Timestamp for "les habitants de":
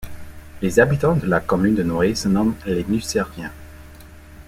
0.63-1.27